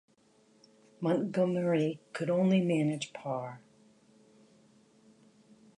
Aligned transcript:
Montgomerie 0.99 1.99
could 2.11 2.31
only 2.31 2.59
manage 2.59 3.13
par. 3.13 3.61